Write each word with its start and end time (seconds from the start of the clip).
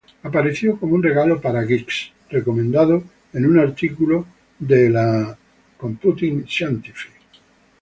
Apareció 0.23 0.79
como 0.79 0.95
un 0.95 1.03
"regalo 1.03 1.39
para 1.39 1.61
geeks" 1.61 2.11
recomendado 2.31 3.03
en 3.33 3.45
un 3.45 3.59
artículo 3.59 4.25
de 4.57 4.89
la 4.89 5.37
Scientific 5.77 5.77
Computing. 5.77 6.45